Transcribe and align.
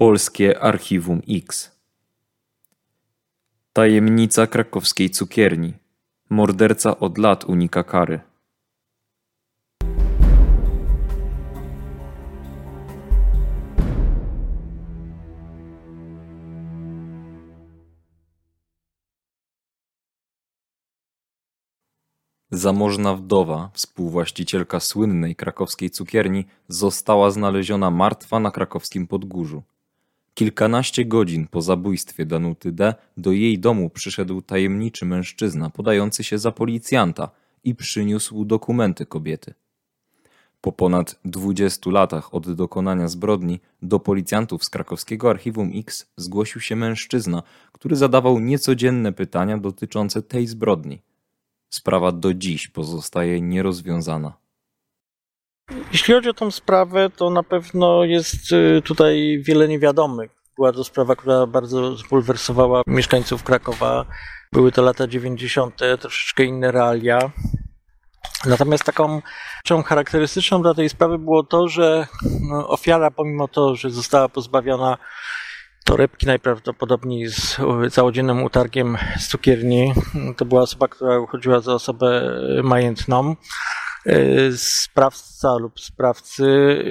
Polskie 0.00 0.62
Archiwum 0.62 1.22
X 1.28 1.70
Tajemnica 3.72 4.46
krakowskiej 4.46 5.10
cukierni. 5.10 5.72
Morderca 6.30 6.98
od 6.98 7.18
lat 7.18 7.44
unika 7.44 7.84
kary. 7.84 8.20
Zamożna 22.50 23.14
wdowa, 23.14 23.70
współwłaścicielka 23.72 24.80
słynnej 24.80 25.36
krakowskiej 25.36 25.90
cukierni, 25.90 26.44
została 26.68 27.30
znaleziona 27.30 27.90
martwa 27.90 28.40
na 28.40 28.50
krakowskim 28.50 29.06
Podgórzu. 29.06 29.62
Kilkanaście 30.38 31.04
godzin 31.04 31.46
po 31.46 31.62
zabójstwie 31.62 32.26
Danuty 32.26 32.72
D. 32.72 32.94
do 33.16 33.32
jej 33.32 33.58
domu 33.58 33.90
przyszedł 33.90 34.42
tajemniczy 34.42 35.06
mężczyzna 35.06 35.70
podający 35.70 36.24
się 36.24 36.38
za 36.38 36.52
policjanta 36.52 37.30
i 37.64 37.74
przyniósł 37.74 38.44
dokumenty 38.44 39.06
kobiety. 39.06 39.54
Po 40.60 40.72
ponad 40.72 41.20
dwudziestu 41.24 41.90
latach 41.90 42.34
od 42.34 42.52
dokonania 42.52 43.08
zbrodni 43.08 43.60
do 43.82 44.00
policjantów 44.00 44.64
z 44.64 44.70
krakowskiego 44.70 45.30
Archiwum 45.30 45.70
X 45.74 46.06
zgłosił 46.16 46.60
się 46.60 46.76
mężczyzna, 46.76 47.42
który 47.72 47.96
zadawał 47.96 48.40
niecodzienne 48.40 49.12
pytania 49.12 49.58
dotyczące 49.58 50.22
tej 50.22 50.46
zbrodni. 50.46 51.02
Sprawa 51.70 52.12
do 52.12 52.34
dziś 52.34 52.68
pozostaje 52.68 53.40
nierozwiązana. 53.40 54.47
Jeśli 55.92 56.14
chodzi 56.14 56.28
o 56.28 56.34
tą 56.34 56.50
sprawę, 56.50 57.10
to 57.10 57.30
na 57.30 57.42
pewno 57.42 58.04
jest 58.04 58.52
y, 58.52 58.82
tutaj 58.84 59.42
wiele 59.46 59.68
niewiadomych. 59.68 60.30
Była 60.56 60.72
to 60.72 60.84
sprawa, 60.84 61.16
która 61.16 61.46
bardzo 61.46 61.96
zbulwersowała 61.96 62.82
mieszkańców 62.86 63.42
Krakowa. 63.42 64.04
Były 64.52 64.72
to 64.72 64.82
lata 64.82 65.06
90., 65.06 65.80
troszeczkę 66.00 66.44
inne 66.44 66.72
realia. 66.72 67.30
Natomiast 68.46 68.84
taką 68.84 69.22
rzeczą 69.56 69.82
charakterystyczną 69.82 70.62
dla 70.62 70.74
tej 70.74 70.88
sprawy 70.88 71.18
było 71.18 71.42
to, 71.42 71.68
że 71.68 72.06
no, 72.40 72.68
ofiara, 72.68 73.10
pomimo 73.10 73.48
to, 73.48 73.76
że 73.76 73.90
została 73.90 74.28
pozbawiona 74.28 74.98
torebki 75.84 76.26
najprawdopodobniej 76.26 77.28
z 77.28 77.56
całodziennym 77.90 78.42
utargiem 78.42 78.98
z 79.18 79.28
cukierni, 79.28 79.92
to 80.36 80.44
była 80.44 80.62
osoba, 80.62 80.88
która 80.88 81.18
uchodziła 81.18 81.60
za 81.60 81.74
osobę 81.74 82.22
majętną. 82.62 83.36
E, 84.06 84.52
sprawca 84.56 85.56
lub 85.56 85.80
sprawcy 85.80 86.44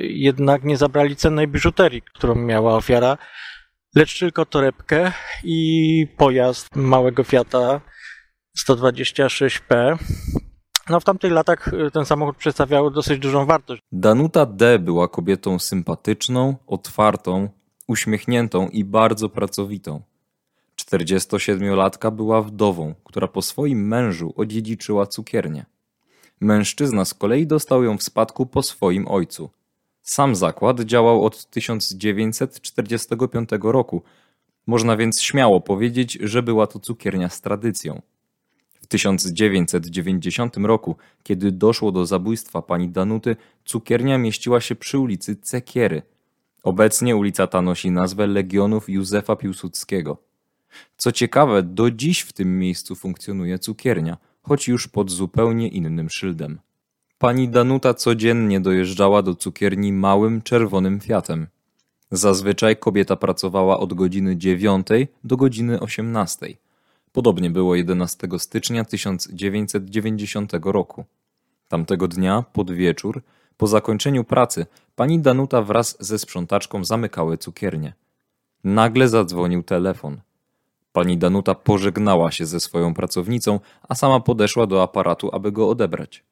jednak 0.03 0.63
nie 0.63 0.77
zabrali 0.77 1.15
cennej 1.15 1.47
biżuterii, 1.47 2.01
którą 2.01 2.35
miała 2.35 2.75
ofiara, 2.75 3.17
lecz 3.95 4.19
tylko 4.19 4.45
torebkę 4.45 5.11
i 5.43 6.07
pojazd 6.17 6.75
małego 6.75 7.23
Fiata 7.23 7.81
126P. 8.67 9.97
No 10.89 10.99
w 10.99 11.03
tamtych 11.03 11.31
latach 11.31 11.67
e, 11.67 11.91
ten 11.91 12.05
samochód 12.05 12.37
przedstawiał 12.37 12.91
dosyć 12.91 13.19
dużą 13.19 13.45
wartość. 13.45 13.81
Danuta 13.91 14.45
D. 14.45 14.79
była 14.79 15.07
kobietą 15.07 15.59
sympatyczną, 15.59 16.55
otwartą, 16.67 17.49
uśmiechniętą 17.87 18.69
i 18.69 18.83
bardzo 18.83 19.29
pracowitą. 19.29 20.01
47-latka 20.81 22.11
była 22.11 22.41
wdową, 22.41 22.95
która 23.03 23.27
po 23.27 23.41
swoim 23.41 23.87
mężu 23.87 24.33
odziedziczyła 24.35 25.07
cukiernię. 25.07 25.65
Mężczyzna 26.39 27.05
z 27.05 27.13
kolei 27.13 27.47
dostał 27.47 27.83
ją 27.83 27.97
w 27.97 28.03
spadku 28.03 28.45
po 28.45 28.63
swoim 28.63 29.07
ojcu. 29.07 29.49
Sam 30.01 30.35
zakład 30.35 30.79
działał 30.79 31.25
od 31.25 31.45
1945 31.45 33.49
roku. 33.61 34.01
Można 34.67 34.97
więc 34.97 35.21
śmiało 35.21 35.61
powiedzieć, 35.61 36.17
że 36.21 36.43
była 36.43 36.67
to 36.67 36.79
cukiernia 36.79 37.29
z 37.29 37.41
tradycją. 37.41 38.01
W 38.81 38.87
1990 38.87 40.57
roku, 40.57 40.95
kiedy 41.23 41.51
doszło 41.51 41.91
do 41.91 42.05
zabójstwa 42.05 42.61
pani 42.61 42.89
Danuty, 42.89 43.35
cukiernia 43.65 44.17
mieściła 44.17 44.61
się 44.61 44.75
przy 44.75 44.99
ulicy 44.99 45.35
Cekiery. 45.35 46.01
Obecnie 46.63 47.15
ulica 47.15 47.47
ta 47.47 47.61
nosi 47.61 47.91
nazwę 47.91 48.27
Legionów 48.27 48.89
Józefa 48.89 49.35
Piłsudskiego. 49.35 50.17
Co 50.97 51.11
ciekawe, 51.11 51.63
do 51.63 51.91
dziś 51.91 52.21
w 52.21 52.33
tym 52.33 52.59
miejscu 52.59 52.95
funkcjonuje 52.95 53.59
cukiernia– 53.59 54.17
choć 54.47 54.67
już 54.67 54.87
pod 54.87 55.11
zupełnie 55.11 55.67
innym 55.67 56.09
szyldem. 56.09 56.59
Pani 57.17 57.49
Danuta 57.49 57.93
codziennie 57.93 58.59
dojeżdżała 58.59 59.21
do 59.21 59.35
cukierni 59.35 59.93
małym 59.93 60.41
czerwonym 60.41 60.99
Fiatem. 60.99 61.47
Zazwyczaj 62.11 62.77
kobieta 62.77 63.15
pracowała 63.15 63.79
od 63.79 63.93
godziny 63.93 64.37
9 64.37 64.87
do 65.23 65.37
godziny 65.37 65.79
18. 65.79 66.47
Podobnie 67.11 67.49
było 67.49 67.75
11 67.75 68.27
stycznia 68.37 68.85
1990 68.85 70.51
roku. 70.63 71.05
Tamtego 71.67 72.07
dnia, 72.07 72.43
pod 72.53 72.71
wieczór, 72.71 73.21
po 73.57 73.67
zakończeniu 73.67 74.23
pracy, 74.23 74.65
pani 74.95 75.19
Danuta 75.19 75.61
wraz 75.61 75.97
ze 75.99 76.19
sprzątaczką 76.19 76.85
zamykały 76.85 77.37
cukiernię. 77.37 77.93
Nagle 78.63 79.09
zadzwonił 79.09 79.63
telefon. 79.63 80.17
Pani 80.97 81.17
Danuta 81.17 81.55
pożegnała 81.55 82.31
się 82.31 82.45
ze 82.45 82.59
swoją 82.59 82.93
pracownicą, 82.93 83.59
a 83.89 83.95
sama 83.95 84.19
podeszła 84.19 84.67
do 84.67 84.83
aparatu, 84.83 85.29
aby 85.35 85.51
go 85.51 85.69
odebrać. 85.69 86.23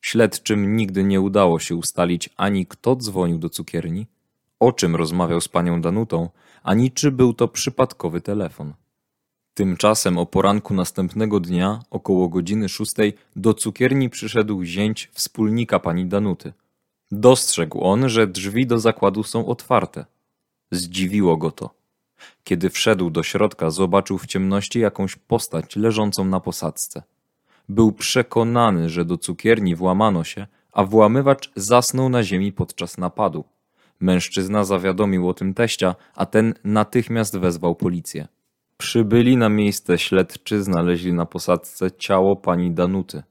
Śledczym 0.00 0.76
nigdy 0.76 1.04
nie 1.04 1.20
udało 1.20 1.58
się 1.58 1.76
ustalić 1.76 2.30
ani 2.36 2.66
kto 2.66 2.96
dzwonił 2.96 3.38
do 3.38 3.48
cukierni, 3.48 4.06
o 4.60 4.72
czym 4.72 4.96
rozmawiał 4.96 5.40
z 5.40 5.48
panią 5.48 5.80
Danutą, 5.80 6.28
ani 6.62 6.90
czy 6.90 7.10
był 7.10 7.32
to 7.32 7.48
przypadkowy 7.48 8.20
telefon. 8.20 8.74
Tymczasem 9.54 10.18
o 10.18 10.26
poranku 10.26 10.74
następnego 10.74 11.40
dnia, 11.40 11.82
około 11.90 12.28
godziny 12.28 12.68
szóstej, 12.68 13.14
do 13.36 13.54
cukierni 13.54 14.10
przyszedł 14.10 14.64
zięć 14.64 15.10
wspólnika 15.12 15.78
pani 15.78 16.06
Danuty. 16.06 16.52
Dostrzegł 17.10 17.84
on, 17.84 18.08
że 18.08 18.26
drzwi 18.26 18.66
do 18.66 18.78
zakładu 18.78 19.22
są 19.22 19.46
otwarte. 19.46 20.06
Zdziwiło 20.70 21.36
go 21.36 21.50
to. 21.50 21.81
Kiedy 22.44 22.70
wszedł 22.70 23.10
do 23.10 23.22
środka, 23.22 23.70
zobaczył 23.70 24.18
w 24.18 24.26
ciemności 24.26 24.80
jakąś 24.80 25.16
postać 25.16 25.76
leżącą 25.76 26.24
na 26.24 26.40
posadzce. 26.40 27.02
Był 27.68 27.92
przekonany, 27.92 28.88
że 28.90 29.04
do 29.04 29.18
cukierni 29.18 29.74
włamano 29.74 30.24
się, 30.24 30.46
a 30.72 30.84
włamywacz 30.84 31.50
zasnął 31.56 32.08
na 32.08 32.22
ziemi 32.22 32.52
podczas 32.52 32.98
napadu. 32.98 33.44
Mężczyzna 34.00 34.64
zawiadomił 34.64 35.28
o 35.28 35.34
tym 35.34 35.54
teścia, 35.54 35.94
a 36.14 36.26
ten 36.26 36.54
natychmiast 36.64 37.38
wezwał 37.38 37.74
policję. 37.74 38.28
Przybyli 38.76 39.36
na 39.36 39.48
miejsce 39.48 39.98
śledczy 39.98 40.62
znaleźli 40.62 41.12
na 41.12 41.26
posadzce 41.26 41.90
ciało 41.92 42.36
pani 42.36 42.70
Danuty. 42.70 43.22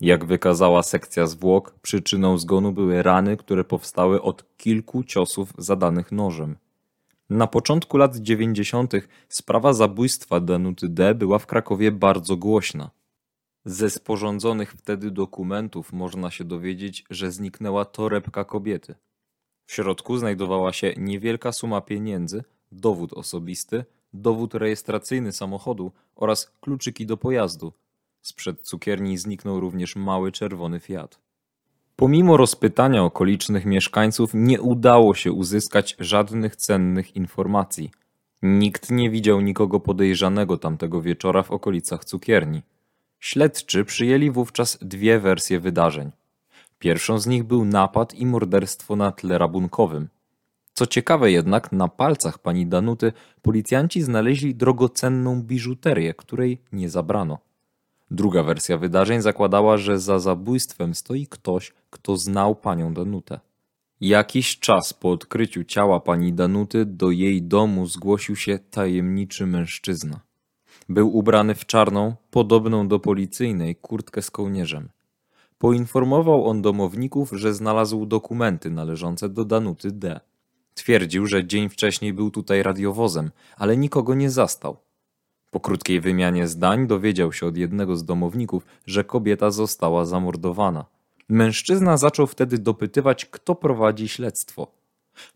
Jak 0.00 0.24
wykazała 0.24 0.82
sekcja 0.82 1.26
zwłok, 1.26 1.74
przyczyną 1.82 2.38
zgonu 2.38 2.72
były 2.72 3.02
rany, 3.02 3.36
które 3.36 3.64
powstały 3.64 4.22
od 4.22 4.44
kilku 4.56 5.04
ciosów 5.04 5.52
zadanych 5.58 6.12
nożem. 6.12 6.56
Na 7.30 7.46
początku 7.46 7.96
lat 7.96 8.16
dziewięćdziesiątych 8.16 9.08
sprawa 9.28 9.72
zabójstwa 9.72 10.40
Danuty 10.40 10.88
D. 10.88 11.14
była 11.14 11.38
w 11.38 11.46
Krakowie 11.46 11.92
bardzo 11.92 12.36
głośna. 12.36 12.90
Ze 13.64 13.90
sporządzonych 13.90 14.72
wtedy 14.72 15.10
dokumentów 15.10 15.92
można 15.92 16.30
się 16.30 16.44
dowiedzieć, 16.44 17.04
że 17.10 17.32
zniknęła 17.32 17.84
torebka 17.84 18.44
kobiety. 18.44 18.94
W 19.66 19.72
środku 19.72 20.18
znajdowała 20.18 20.72
się 20.72 20.94
niewielka 20.96 21.52
suma 21.52 21.80
pieniędzy, 21.80 22.44
dowód 22.72 23.12
osobisty, 23.12 23.84
dowód 24.12 24.54
rejestracyjny 24.54 25.32
samochodu 25.32 25.92
oraz 26.16 26.52
kluczyki 26.60 27.06
do 27.06 27.16
pojazdu. 27.16 27.72
Sprzed 28.22 28.60
cukierni 28.60 29.18
zniknął 29.18 29.60
również 29.60 29.96
mały 29.96 30.32
czerwony 30.32 30.80
Fiat. 30.80 31.29
Pomimo 32.00 32.36
rozpytania 32.36 33.02
okolicznych 33.04 33.64
mieszkańców 33.64 34.30
nie 34.34 34.60
udało 34.60 35.14
się 35.14 35.32
uzyskać 35.32 35.96
żadnych 35.98 36.56
cennych 36.56 37.16
informacji. 37.16 37.90
Nikt 38.42 38.90
nie 38.90 39.10
widział 39.10 39.40
nikogo 39.40 39.80
podejrzanego 39.80 40.58
tamtego 40.58 41.02
wieczora 41.02 41.42
w 41.42 41.50
okolicach 41.50 42.04
cukierni. 42.04 42.62
Śledczy 43.18 43.84
przyjęli 43.84 44.30
wówczas 44.30 44.78
dwie 44.82 45.18
wersje 45.18 45.60
wydarzeń. 45.60 46.10
Pierwszą 46.78 47.18
z 47.18 47.26
nich 47.26 47.44
był 47.44 47.64
napad 47.64 48.14
i 48.14 48.26
morderstwo 48.26 48.96
na 48.96 49.12
tle 49.12 49.38
rabunkowym. 49.38 50.08
Co 50.72 50.86
ciekawe 50.86 51.30
jednak, 51.30 51.72
na 51.72 51.88
palcach 51.88 52.38
pani 52.38 52.66
Danuty 52.66 53.12
policjanci 53.42 54.02
znaleźli 54.02 54.54
drogocenną 54.54 55.42
biżuterię, 55.42 56.14
której 56.14 56.58
nie 56.72 56.90
zabrano. 56.90 57.38
Druga 58.10 58.42
wersja 58.42 58.78
wydarzeń 58.78 59.22
zakładała, 59.22 59.76
że 59.76 59.98
za 59.98 60.18
zabójstwem 60.18 60.94
stoi 60.94 61.26
ktoś, 61.26 61.72
kto 61.90 62.16
znał 62.16 62.54
panią 62.54 62.94
Danutę. 62.94 63.40
Jakiś 64.00 64.58
czas 64.58 64.92
po 64.92 65.10
odkryciu 65.10 65.64
ciała 65.64 66.00
pani 66.00 66.32
Danuty 66.32 66.86
do 66.86 67.10
jej 67.10 67.42
domu 67.42 67.86
zgłosił 67.86 68.36
się 68.36 68.58
tajemniczy 68.58 69.46
mężczyzna. 69.46 70.20
Był 70.88 71.16
ubrany 71.16 71.54
w 71.54 71.66
czarną, 71.66 72.14
podobną 72.30 72.88
do 72.88 73.00
policyjnej, 73.00 73.76
kurtkę 73.76 74.22
z 74.22 74.30
kołnierzem. 74.30 74.88
Poinformował 75.58 76.46
on 76.46 76.62
domowników, 76.62 77.30
że 77.32 77.54
znalazł 77.54 78.06
dokumenty 78.06 78.70
należące 78.70 79.28
do 79.28 79.44
Danuty 79.44 79.92
D. 79.92 80.20
Twierdził, 80.74 81.26
że 81.26 81.46
dzień 81.46 81.68
wcześniej 81.68 82.12
był 82.12 82.30
tutaj 82.30 82.62
radiowozem, 82.62 83.30
ale 83.56 83.76
nikogo 83.76 84.14
nie 84.14 84.30
zastał. 84.30 84.76
Po 85.50 85.60
krótkiej 85.60 86.00
wymianie 86.00 86.48
zdań 86.48 86.86
dowiedział 86.86 87.32
się 87.32 87.46
od 87.46 87.56
jednego 87.56 87.96
z 87.96 88.04
domowników, 88.04 88.66
że 88.86 89.04
kobieta 89.04 89.50
została 89.50 90.04
zamordowana. 90.04 90.84
Mężczyzna 91.28 91.96
zaczął 91.96 92.26
wtedy 92.26 92.58
dopytywać, 92.58 93.26
kto 93.26 93.54
prowadzi 93.54 94.08
śledztwo. 94.08 94.66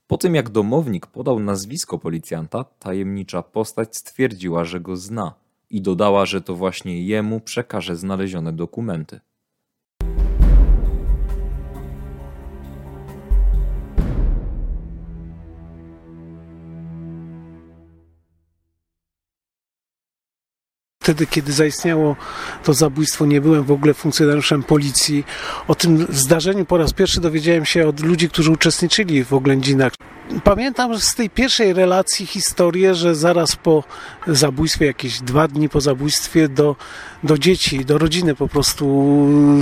Po 0.07 0.19
tym 0.19 0.35
jak 0.35 0.51
domownik 0.51 1.07
podał 1.07 1.41
nazwisko 1.41 1.99
policjanta, 1.99 2.65
tajemnicza 2.65 3.43
postać 3.43 3.97
stwierdziła, 3.97 4.65
że 4.65 4.81
go 4.81 4.97
zna 4.97 5.35
i 5.71 5.81
dodała, 5.81 6.27
że 6.27 6.41
to 6.41 6.55
właśnie 6.55 7.03
jemu 7.03 7.41
przekaże 7.41 7.97
znalezione 7.97 8.53
dokumenty. 8.53 9.21
Wtedy, 21.05 21.27
kiedy 21.27 21.53
zaistniało 21.53 22.17
to 22.63 22.75
zabójstwo, 22.75 23.27
nie 23.27 23.41
byłem 23.41 23.65
w 23.65 23.71
ogóle 23.71 23.95
funkcjonariuszem 23.95 24.63
policji. 24.63 25.25
O 25.69 25.75
tym 25.75 26.07
zdarzeniu 26.11 26.65
po 26.65 26.79
raz 26.79 26.93
pierwszy 26.93 27.21
dowiedziałem 27.21 27.65
się 27.65 27.89
od 27.89 28.01
ludzi, 28.01 28.29
którzy 28.29 28.51
uczestniczyli 28.51 29.25
w 29.25 29.33
oględzinach. 29.33 29.93
Pamiętam 30.45 31.01
z 31.01 31.15
tej 31.15 31.31
pierwszej 31.31 31.73
relacji 31.73 32.27
historię, 32.27 32.95
że 32.95 33.15
zaraz 33.15 33.57
po 33.57 33.85
zabójstwie, 34.27 34.87
jakieś 34.87 35.21
dwa 35.21 35.49
dni 35.49 35.69
po 35.69 35.81
zabójstwie, 35.81 36.49
do, 36.49 36.77
do 37.23 37.39
dzieci, 37.39 37.85
do 37.85 37.99
rodziny 37.99 38.35
po 38.35 38.49
prostu 38.49 39.05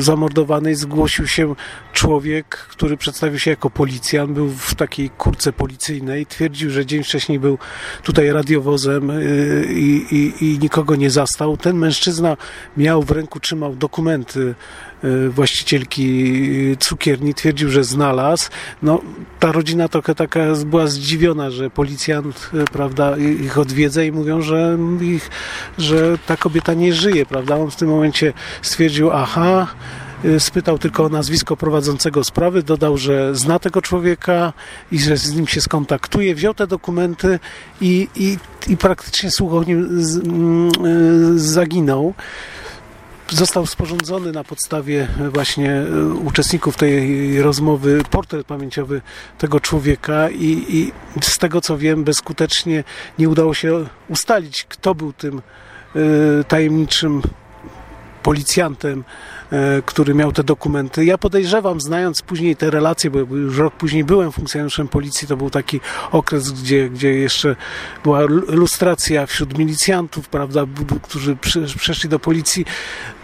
zamordowanej 0.01 0.75
zgłosił 0.75 1.27
się 1.27 1.55
człowiek, 1.93 2.49
który 2.49 2.97
przedstawił 2.97 3.39
się 3.39 3.51
jako 3.51 3.71
policjant, 3.71 4.33
był 4.33 4.49
w 4.49 4.75
takiej 4.75 5.11
kurce 5.11 5.53
policyjnej, 5.53 6.27
twierdził, 6.27 6.71
że 6.71 6.87
dzień 6.87 7.05
wcześniej 7.05 7.39
był 7.41 7.59
tutaj 8.03 8.33
radiowozem 8.33 9.11
y, 9.11 9.67
i, 9.69 10.17
i, 10.17 10.53
i 10.53 10.59
nikogo 10.59 10.97
nie 10.97 11.11
zastał. 11.11 11.57
Ten 11.57 11.77
mężczyzna 11.77 12.37
miał 12.77 13.03
w 13.03 13.11
ręku, 13.11 13.41
trzymał 13.41 13.77
dokumenty 13.77 14.55
właścicielki 15.31 16.77
cukierni, 16.81 17.35
twierdził, 17.35 17.71
że 17.71 17.85
znalazł. 17.85 18.49
No, 18.83 19.01
ta 19.41 19.53
rodzina 19.53 19.89
trochę 19.89 20.15
taka 20.15 20.41
była 20.67 20.87
zdziwiona, 20.87 21.51
że 21.51 21.71
policjant, 21.71 22.51
y, 22.55 22.65
prawda, 22.65 23.17
ich 23.19 23.59
odwiedza 23.59 24.03
i 24.03 24.13
mówią, 24.13 24.43
że, 24.43 24.79
ich, 25.01 25.31
że 25.79 26.19
ta 26.27 26.37
kobieta 26.37 26.75
nie 26.75 26.95
żyje, 26.95 27.27
prawda. 27.27 27.57
On 27.57 27.71
w 27.71 27.77
tym 27.77 27.89
momencie 27.89 28.33
stwierdził, 28.63 29.11
aha, 29.11 29.67
y, 30.25 30.41
spytał 30.41 30.79
tylko 30.79 31.05
o 31.05 31.09
nazwisko 31.09 31.57
prowadzącego 31.57 32.25
sprawy, 32.25 32.63
dodał, 32.63 32.99
że 32.99 33.35
zna 33.35 33.59
tego 33.59 33.83
człowieka 33.83 34.53
i 34.93 34.99
że 34.99 35.17
z 35.17 35.35
nim 35.35 35.47
się 35.47 35.61
skontaktuje, 35.61 36.35
wziął 36.35 36.55
te 36.55 36.67
dokumenty 36.67 37.39
i, 37.81 38.09
i, 38.17 38.39
i 38.69 38.77
praktycznie 38.77 39.31
słuch 39.31 39.55
o 39.55 39.65
nim 39.65 40.05
z, 40.05 40.17
mm, 40.17 40.71
y, 41.37 41.39
zaginął 41.39 42.15
został 43.33 43.67
sporządzony 43.67 44.33
na 44.33 44.45
podstawie 44.45 45.09
właśnie 45.33 45.71
e, 45.71 46.05
uczestników 46.07 46.77
tej 46.77 47.43
rozmowy 47.43 48.03
portret 48.11 48.47
pamięciowy 48.47 49.03
tego 49.39 49.61
człowieka 49.61 50.31
i, 50.31 50.65
i 50.69 50.93
z 51.23 51.39
tego 51.39 51.61
co 51.61 51.79
wiem 51.79 52.05
bezskutecznie 52.05 52.85
nie 53.19 53.29
udało 53.29 53.55
się 53.55 53.85
ustalić 54.09 54.65
kto 54.69 54.95
był 54.95 55.13
tym 55.13 55.43
y, 55.97 56.45
tajemniczym 56.49 57.23
policjantem 58.23 59.05
E, 59.05 59.42
który 59.87 60.15
miał 60.15 60.33
te 60.33 60.45
dokumenty. 60.45 61.05
Ja 61.05 61.19
podejrzewam, 61.19 61.81
znając 61.81 62.23
później 62.23 62.57
te 62.57 62.71
relacje, 62.71 63.11
bo 63.11 63.19
już 63.19 63.59
rok 63.59 63.75
później 63.75 64.05
byłem 64.05 64.33
funkcjonariuszem 64.33 64.89
policji, 64.89 65.29
to 65.29 65.37
był 65.37 65.51
taki 65.51 65.81
okres, 66.11 66.53
gdzie, 66.53 66.91
gdzie 66.91 67.15
jeszcze 67.15 67.57
była 68.05 68.21
lustracja 68.49 69.27
wśród 69.27 69.59
milicjantów, 69.59 70.29
prawda, 70.29 70.65
którzy 71.03 71.37
przeszli 71.79 72.09
do 72.09 72.19
policji. 72.19 72.65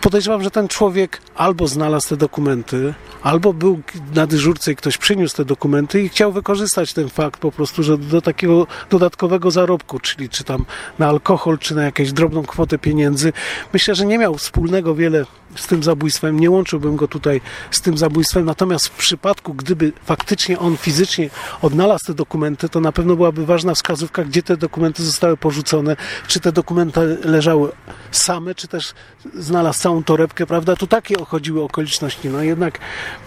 Podejrzewam, 0.01 0.43
że 0.43 0.51
ten 0.51 0.69
człowiek 0.69 1.21
albo 1.35 1.69
znalazł 1.69 2.09
te 2.09 2.17
dokumenty, 2.17 2.95
albo 3.23 3.53
był 3.53 3.81
na 4.15 4.27
dyżurce 4.27 4.73
i 4.73 4.77
ktoś 4.77 4.99
przyniósł 4.99 5.37
te 5.37 5.45
dokumenty 5.45 6.03
i 6.03 6.09
chciał 6.09 6.33
wykorzystać 6.33 6.93
ten 6.93 7.09
fakt 7.09 7.41
po 7.41 7.53
prostu, 7.53 7.83
że 7.83 7.99
do 7.99 8.23
takiego 8.23 8.67
dodatkowego 8.91 9.51
zarobku, 9.51 9.99
czyli 9.99 10.29
czy 10.29 10.45
tam 10.45 10.65
na 10.99 11.09
alkohol, 11.09 11.59
czy 11.59 11.75
na 11.75 11.83
jakąś 11.83 12.13
drobną 12.13 12.43
kwotę 12.43 12.79
pieniędzy. 12.79 13.33
Myślę, 13.73 13.95
że 13.95 14.07
nie 14.07 14.19
miał 14.19 14.35
wspólnego 14.35 14.95
wiele 14.95 15.25
z 15.57 15.67
tym 15.67 15.83
zabójstwem, 15.83 16.18
nie 16.23 16.51
łączyłbym 16.51 16.97
go 16.97 17.09
tutaj 17.09 17.41
z 17.71 17.81
tym 17.81 17.99
zabójstwem, 17.99 18.45
natomiast 18.45 18.87
w 18.87 18.97
przypadku, 18.97 19.55
gdyby 19.55 19.93
faktycznie 20.05 20.59
on 20.59 20.77
fizycznie 20.77 21.31
odnalazł 21.63 22.07
te 22.07 22.15
dokumenty, 22.15 22.69
to 22.69 22.81
na 22.81 22.93
pewno 22.93 23.17
byłaby 23.17 23.47
ważna 23.47 23.75
wskazówka, 23.75 24.25
gdzie 24.25 24.43
te 24.43 24.57
dokumenty 24.57 25.05
zostały 25.05 25.37
porzucone, 25.37 25.97
czy 26.29 26.41
te 26.41 26.53
dokumenty 26.53 27.19
leżały 27.25 27.73
same, 28.11 28.55
czy 28.55 28.69
też 28.69 28.95
znalazł 29.35 29.81
całą 29.81 30.03
torebkę, 30.05 30.47
prawda? 30.47 30.77
Tu 30.77 30.87
takie 30.87 31.15
chodziły 31.25 31.63
okoliczności, 31.63 32.29
no 32.29 32.43
jednak 32.43 32.79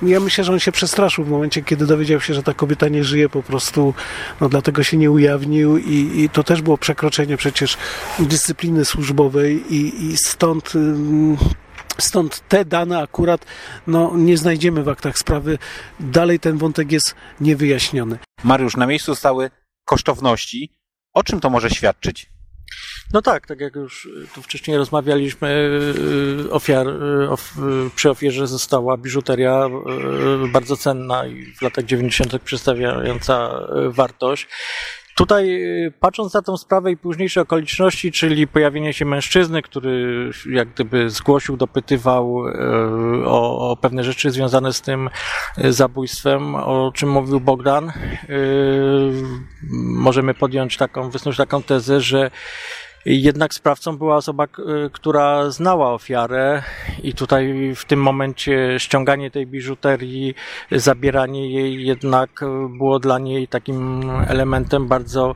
ja 0.02 0.20
myślę, 0.20 0.44
że 0.44 0.54
on 0.54 0.60
się 0.60 0.72
przestraszył 0.72 1.24
w 1.24 1.30
momencie, 1.30 1.62
kiedy 1.62 1.86
dowiedział 1.86 2.22
się, 2.22 2.34
że 2.34 2.44
ta 2.44 2.54
kobieta 2.54 2.88
nie 2.88 3.04
żyje 3.04 3.30
po 3.30 3.44
prostu, 3.44 3.94
no 4.42 4.50
dlatego 4.50 4.84
się 4.84 4.98
nie 4.98 5.12
ujawnił 5.12 5.78
i, 5.78 6.22
i 6.22 6.30
to 6.30 6.44
też 6.44 6.62
było 6.62 6.78
przekroczenie 6.78 7.38
przecież 7.38 7.78
dyscypliny 8.20 8.86
służbowej 8.86 9.74
i, 9.76 10.06
i 10.06 10.18
stąd 10.18 10.74
Stąd 11.98 12.48
te 12.48 12.66
dane 12.66 13.00
akurat 13.00 13.46
no, 13.88 14.12
nie 14.16 14.38
znajdziemy 14.38 14.84
w 14.84 14.90
aktach 14.90 15.18
sprawy. 15.18 15.58
Dalej 16.00 16.40
ten 16.40 16.58
wątek 16.58 16.92
jest 16.92 17.16
niewyjaśniony. 17.40 18.18
Mariusz, 18.44 18.78
na 18.78 18.88
miejscu 18.88 19.16
stały 19.16 19.50
kosztowności. 19.86 20.78
O 21.14 21.24
czym 21.24 21.40
to 21.40 21.50
może 21.50 21.70
świadczyć? 21.70 22.32
No 23.14 23.22
tak, 23.22 23.48
tak 23.48 23.60
jak 23.60 23.76
już 23.76 24.10
tu 24.36 24.42
wcześniej 24.42 24.78
rozmawialiśmy, 24.78 25.70
y, 26.46 26.52
ofiar, 26.52 26.88
y, 26.88 27.30
of, 27.30 27.54
y, 27.58 27.90
przy 27.96 28.10
ofierze 28.10 28.48
została 28.48 28.98
biżuteria 28.98 29.70
bardzo 30.54 30.78
cenna 30.78 31.26
i 31.26 31.46
w 31.46 31.62
latach 31.62 31.86
90. 31.86 32.40
przedstawiająca 32.40 33.60
wartość. 33.90 34.48
Tutaj 35.16 35.62
patrząc 36.00 36.34
na 36.34 36.42
tę 36.42 36.58
sprawę 36.58 36.92
i 36.92 36.98
późniejsze 36.98 37.42
okoliczności, 37.42 38.12
czyli 38.12 38.48
pojawienie 38.48 38.94
się 38.94 39.06
mężczyzny, 39.06 39.62
który 39.62 40.30
jak 40.50 40.70
gdyby 40.70 41.10
zgłosił, 41.10 41.58
dopytywał 41.58 42.38
o, 43.26 43.72
o 43.72 43.78
pewne 43.78 44.04
rzeczy 44.04 44.32
związane 44.32 44.74
z 44.74 44.82
tym 44.82 45.10
zabójstwem, 45.58 46.56
o 46.56 46.92
czym 46.96 47.10
mówił 47.10 47.40
Bogdan, 47.40 47.92
możemy 49.84 50.34
podjąć 50.34 50.78
taką, 50.78 51.10
wysnuć 51.10 51.38
taką 51.38 51.64
tezę, 51.64 52.02
że 52.02 52.32
jednak 53.06 53.54
sprawcą 53.54 53.98
była 53.98 54.16
osoba, 54.16 54.48
która 54.92 55.50
znała 55.50 55.94
ofiarę 55.94 56.64
i 57.04 57.14
tutaj 57.14 57.74
w 57.76 57.86
tym 57.86 58.02
momencie 58.02 58.80
ściąganie 58.80 59.32
tej 59.32 59.48
biżuterii, 59.48 60.36
zabieranie 60.72 61.54
jej 61.54 61.86
jednak 61.86 62.46
było 62.78 63.00
dla 63.00 63.20
niej 63.20 63.48
takim 63.48 64.02
elementem 64.28 64.88
bardzo 64.88 65.36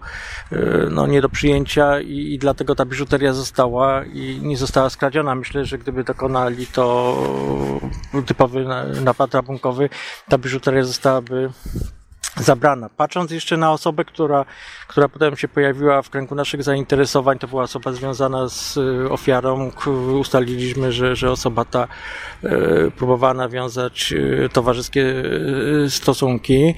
e, 0.51 0.57
no, 0.91 1.07
nie 1.07 1.21
do 1.21 1.29
przyjęcia 1.29 2.01
i, 2.01 2.33
i 2.33 2.39
dlatego 2.39 2.75
ta 2.75 2.85
biżuteria 2.85 3.33
została 3.33 4.05
i 4.05 4.39
nie 4.41 4.57
została 4.57 4.89
skradziona. 4.89 5.35
Myślę, 5.35 5.65
że 5.65 5.77
gdyby 5.77 6.03
dokonali 6.03 6.67
to 6.67 7.15
typowy 8.25 8.65
napad 9.01 9.33
rabunkowy, 9.33 9.89
ta 10.29 10.37
biżuteria 10.37 10.83
zostałaby 10.83 11.49
zabrana. 12.37 12.89
Patrząc 12.89 13.31
jeszcze 13.31 13.57
na 13.57 13.71
osobę, 13.71 14.05
która, 14.05 14.45
która 14.87 15.09
potem 15.09 15.37
się 15.37 15.47
pojawiła 15.47 16.01
w 16.01 16.09
kręgu 16.09 16.35
naszych 16.35 16.63
zainteresowań, 16.63 17.39
to 17.39 17.47
była 17.47 17.63
osoba 17.63 17.91
związana 17.91 18.49
z 18.49 18.77
y, 18.77 19.09
ofiarą. 19.09 19.71
Ustaliliśmy, 20.19 20.91
że, 20.91 21.15
że 21.15 21.31
osoba 21.31 21.65
ta 21.65 21.87
e, 22.43 22.49
próbowała 22.91 23.33
nawiązać 23.33 24.13
e, 24.13 24.49
towarzyskie 24.49 25.05
stosunki. 25.89 26.75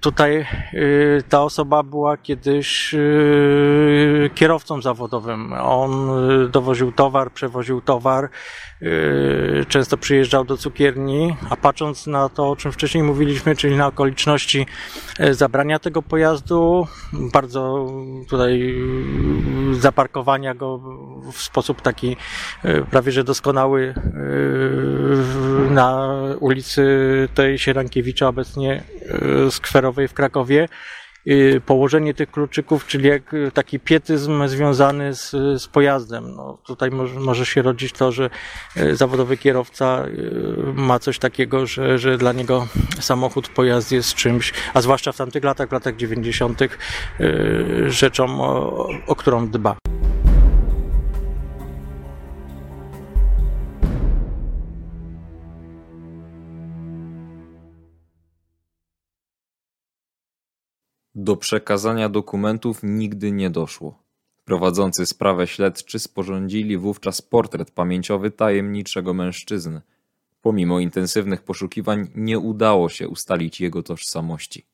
Tutaj 0.00 0.46
ta 1.28 1.42
osoba 1.42 1.82
była 1.82 2.16
kiedyś 2.16 2.94
kierowcą 4.34 4.82
zawodowym. 4.82 5.52
On 5.52 6.10
dowoził 6.50 6.92
towar, 6.92 7.32
przewoził 7.32 7.80
towar, 7.80 8.28
często 9.68 9.96
przyjeżdżał 9.96 10.44
do 10.44 10.56
cukierni, 10.56 11.36
a 11.50 11.56
patrząc 11.56 12.06
na 12.06 12.28
to, 12.28 12.50
o 12.50 12.56
czym 12.56 12.72
wcześniej 12.72 13.04
mówiliśmy, 13.04 13.56
czyli 13.56 13.76
na 13.76 13.86
okoliczności 13.86 14.49
zabrania 15.30 15.78
tego 15.78 16.02
pojazdu, 16.02 16.86
bardzo 17.12 17.86
tutaj 18.28 18.74
zaparkowania 19.72 20.54
go 20.54 20.78
w 21.32 21.42
sposób 21.42 21.82
taki 21.82 22.16
prawie 22.90 23.12
że 23.12 23.24
doskonały 23.24 23.94
na 25.70 26.14
ulicy 26.40 26.84
tej 27.34 27.58
Sierankiewicza, 27.58 28.28
obecnie 28.28 28.82
skwerowej 29.50 30.08
w 30.08 30.14
Krakowie, 30.14 30.68
położenie 31.66 32.14
tych 32.14 32.30
kluczyków, 32.30 32.86
czyli 32.86 33.08
jak 33.08 33.34
y, 33.34 33.50
taki 33.54 33.80
pietyzm 33.80 34.48
związany 34.48 35.14
z, 35.14 35.30
z 35.62 35.68
pojazdem. 35.68 36.34
No, 36.36 36.58
tutaj 36.66 36.90
może, 36.90 37.20
może 37.20 37.46
się 37.46 37.62
rodzić 37.62 37.92
to, 37.92 38.12
że 38.12 38.30
y, 38.76 38.96
zawodowy 38.96 39.36
kierowca 39.36 40.04
y, 40.06 40.72
ma 40.74 40.98
coś 40.98 41.18
takiego, 41.18 41.66
że, 41.66 41.98
że 41.98 42.18
dla 42.18 42.32
niego 42.32 42.66
samochód, 43.00 43.48
pojazd 43.48 43.92
jest 43.92 44.14
czymś, 44.14 44.52
a 44.74 44.80
zwłaszcza 44.80 45.12
w 45.12 45.16
tamtych 45.16 45.44
latach, 45.44 45.68
w 45.68 45.72
latach 45.72 45.96
90., 45.96 46.62
y, 46.62 46.70
rzeczą, 47.86 48.40
o, 48.40 48.88
o 49.06 49.16
którą 49.16 49.48
dba. 49.48 49.89
Do 61.22 61.36
przekazania 61.36 62.08
dokumentów 62.08 62.80
nigdy 62.82 63.32
nie 63.32 63.50
doszło. 63.50 64.02
Prowadzący 64.44 65.06
sprawę 65.06 65.46
śledczy 65.46 65.98
sporządzili 65.98 66.76
wówczas 66.78 67.22
portret 67.22 67.70
pamięciowy 67.70 68.30
tajemniczego 68.30 69.14
mężczyzny. 69.14 69.80
Pomimo 70.42 70.80
intensywnych 70.80 71.42
poszukiwań 71.42 72.08
nie 72.14 72.38
udało 72.38 72.88
się 72.88 73.08
ustalić 73.08 73.60
jego 73.60 73.82
tożsamości. 73.82 74.66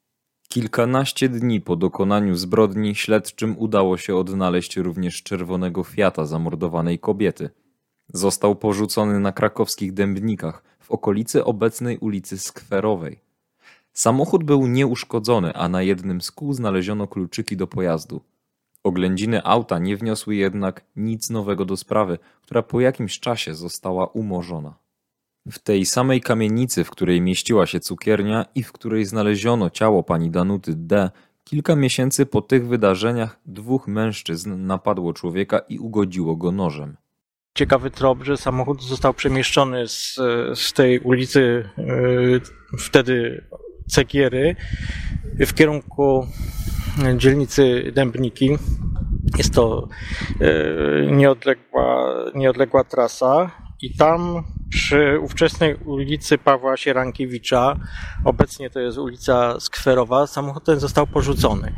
Kilkanaście 0.49 1.29
dni 1.29 1.61
po 1.61 1.77
dokonaniu 1.77 2.35
zbrodni 2.35 2.95
śledczym 2.95 3.59
udało 3.59 3.97
się 3.97 4.17
odnaleźć 4.17 4.77
również 4.77 5.23
czerwonego 5.23 5.85
Fiata 5.85 6.27
zamordowanej 6.27 6.99
kobiety. 6.99 7.51
Został 8.09 8.57
porzucony 8.57 9.21
na 9.21 9.33
krakowskich 9.33 9.93
Dębnikach 9.93 10.63
w 10.81 10.91
okolicy 10.91 11.45
obecnej 11.45 11.99
ulicy 11.99 12.39
Skwerowej. 12.39 13.26
Samochód 13.97 14.45
był 14.45 14.67
nieuszkodzony, 14.67 15.55
a 15.55 15.69
na 15.69 15.83
jednym 15.83 16.21
z 16.21 16.31
kół 16.31 16.53
znaleziono 16.53 17.09
kluczyki 17.09 17.57
do 17.57 17.67
pojazdu. 17.67 18.21
Oględziny 18.85 19.45
auta 19.45 19.79
nie 19.79 19.97
wniosły 19.97 20.35
jednak 20.35 20.85
nic 20.97 21.31
nowego 21.31 21.65
do 21.65 21.77
sprawy, 21.77 22.19
która 22.43 22.63
po 22.63 22.81
jakimś 22.81 23.21
czasie 23.21 23.55
została 23.55 24.07
umorzona. 24.07 24.75
W 25.51 25.59
tej 25.59 25.87
samej 25.87 26.21
kamienicy, 26.21 26.85
w 26.85 26.91
której 26.91 27.21
mieściła 27.21 27.67
się 27.67 27.81
cukiernia 27.81 28.47
i 28.55 28.63
w 28.63 28.73
której 28.73 29.05
znaleziono 29.05 29.71
ciało 29.71 30.03
pani 30.03 30.31
Danuty 30.31 30.73
D., 30.75 31.11
kilka 31.45 31.77
miesięcy 31.77 32.27
po 32.27 32.43
tych 32.43 32.67
wydarzeniach 32.67 33.41
dwóch 33.47 33.89
mężczyzn 33.89 34.67
napadło 34.67 35.13
człowieka 35.13 35.59
i 35.59 35.79
ugodziło 35.79 36.37
go 36.37 36.53
nożem. 36.53 36.97
ciekawy 37.55 37.91
trop, 37.91 38.23
że 38.23 38.37
samochód 38.37 38.83
został 38.83 39.15
przemieszczony 39.15 39.89
z, 39.89 40.15
z 40.55 40.73
tej 40.73 41.01
ulicy 41.01 41.69
y, 41.79 42.41
wtedy 42.79 43.45
Cegiery 43.87 44.57
w 45.39 45.55
kierunku 45.55 46.27
dzielnicy 47.17 47.93
Dębniki. 47.95 48.51
Jest 49.39 49.55
to 49.55 49.89
y, 50.41 51.09
nieodległa, 51.13 52.15
nieodległa 52.35 52.85
trasa 52.85 53.51
i 53.83 53.97
tam 53.97 54.45
przy 54.71 55.19
ówczesnej 55.21 55.75
ulicy 55.75 56.39
Pawła 56.39 56.77
Sierankiewicza, 56.77 57.77
obecnie 58.25 58.71
to 58.71 58.81
jest 58.81 58.99
ulica 58.99 59.61
Skwerowa, 59.61 60.27
samochód 60.27 60.65
ten 60.65 60.81
został 60.81 61.07
porzucony. 61.07 61.73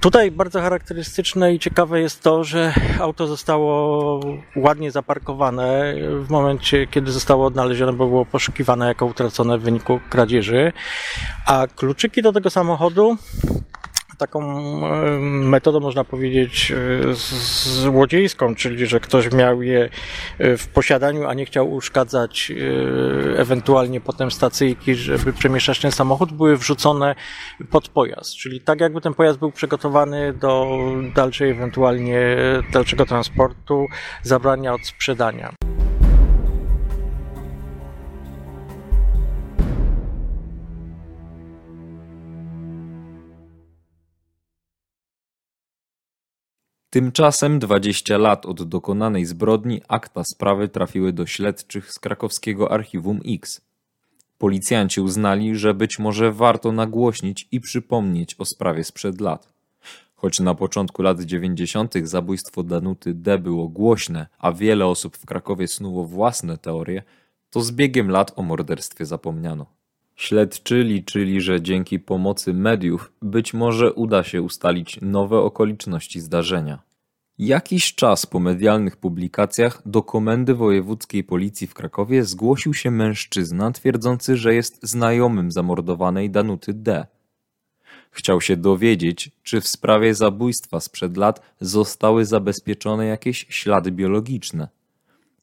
Tutaj 0.00 0.30
bardzo 0.30 0.60
charakterystyczne 0.60 1.54
i 1.54 1.58
ciekawe 1.58 2.00
jest 2.00 2.22
to, 2.22 2.44
że 2.44 2.74
auto 3.00 3.26
zostało 3.26 4.20
ładnie 4.56 4.90
zaparkowane 4.90 5.94
w 6.22 6.30
momencie, 6.30 6.86
kiedy 6.86 7.12
zostało 7.12 7.46
odnalezione, 7.46 7.92
bo 7.92 8.06
było 8.06 8.26
poszukiwane 8.26 8.88
jako 8.88 9.06
utracone 9.06 9.58
w 9.58 9.62
wyniku 9.62 10.00
kradzieży, 10.10 10.72
a 11.46 11.66
kluczyki 11.76 12.22
do 12.22 12.32
tego 12.32 12.50
samochodu 12.50 13.16
taką 14.16 14.40
metodą, 15.20 15.80
można 15.80 16.04
powiedzieć, 16.04 16.72
e, 16.72 17.14
złodziejską, 17.82 18.54
czyli 18.54 18.86
że 18.86 19.00
ktoś 19.00 19.32
miał 19.32 19.62
je 19.62 19.88
e, 20.38 20.56
w 20.56 20.68
posiadaniu, 20.68 21.26
a 21.26 21.34
nie 21.34 21.44
chciał 21.46 21.72
uszkadzać 21.72 22.52
e, 22.52 23.38
ewentualnie 23.38 24.00
potem 24.00 24.30
stacyjki, 24.30 24.94
żeby 24.94 25.32
przemieszczać 25.32 25.80
ten 25.80 25.92
samochód, 25.92 26.32
były 26.32 26.56
wrzucone 26.56 27.14
pod 27.70 27.88
pojazd. 27.88 28.34
Czyli 28.36 28.60
tak 28.60 28.80
jakby 28.80 29.00
ten 29.00 29.14
pojazd 29.14 29.38
był 29.38 29.52
przygotowany 29.52 30.32
do 30.32 30.78
dalszej 31.14 31.50
ewentualnie 31.50 32.36
dalszego 32.72 33.06
transportu, 33.06 33.86
zabrania 34.22 34.74
od 34.74 34.86
sprzedania. 34.86 35.75
Tymczasem 46.90 47.58
20 47.58 48.18
lat 48.18 48.46
od 48.46 48.62
dokonanej 48.62 49.24
zbrodni 49.24 49.80
akta 49.88 50.24
sprawy 50.24 50.68
trafiły 50.68 51.12
do 51.12 51.26
śledczych 51.26 51.92
z 51.92 51.98
krakowskiego 51.98 52.72
Archiwum 52.72 53.20
X. 53.26 53.60
Policjanci 54.38 55.00
uznali, 55.00 55.56
że 55.56 55.74
być 55.74 55.98
może 55.98 56.32
warto 56.32 56.72
nagłośnić 56.72 57.48
i 57.52 57.60
przypomnieć 57.60 58.34
o 58.38 58.44
sprawie 58.44 58.84
sprzed 58.84 59.20
lat. 59.20 59.52
Choć 60.14 60.40
na 60.40 60.54
początku 60.54 61.02
lat 61.02 61.20
90. 61.20 61.94
zabójstwo 62.02 62.62
Danuty 62.62 63.14
D 63.14 63.38
było 63.38 63.68
głośne, 63.68 64.26
a 64.38 64.52
wiele 64.52 64.86
osób 64.86 65.16
w 65.16 65.26
Krakowie 65.26 65.68
snuło 65.68 66.04
własne 66.04 66.58
teorie, 66.58 67.02
to 67.50 67.60
z 67.60 67.72
biegiem 67.72 68.10
lat 68.10 68.32
o 68.36 68.42
morderstwie 68.42 69.06
zapomniano. 69.06 69.75
Śledczy 70.16 70.82
liczyli, 70.82 71.40
że 71.40 71.62
dzięki 71.62 71.98
pomocy 71.98 72.54
mediów 72.54 73.12
być 73.22 73.54
może 73.54 73.92
uda 73.92 74.24
się 74.24 74.42
ustalić 74.42 74.98
nowe 75.02 75.38
okoliczności 75.38 76.20
zdarzenia. 76.20 76.82
Jakiś 77.38 77.94
czas 77.94 78.26
po 78.26 78.40
medialnych 78.40 78.96
publikacjach 78.96 79.82
do 79.86 80.02
Komendy 80.02 80.54
Wojewódzkiej 80.54 81.24
Policji 81.24 81.66
w 81.66 81.74
Krakowie 81.74 82.24
zgłosił 82.24 82.74
się 82.74 82.90
mężczyzna 82.90 83.70
twierdzący, 83.72 84.36
że 84.36 84.54
jest 84.54 84.78
znajomym 84.82 85.50
zamordowanej 85.50 86.30
Danuty 86.30 86.74
D. 86.74 87.06
Chciał 88.10 88.40
się 88.40 88.56
dowiedzieć, 88.56 89.30
czy 89.42 89.60
w 89.60 89.68
sprawie 89.68 90.14
zabójstwa 90.14 90.80
sprzed 90.80 91.16
lat 91.16 91.40
zostały 91.60 92.24
zabezpieczone 92.24 93.06
jakieś 93.06 93.46
ślady 93.48 93.92
biologiczne. 93.92 94.68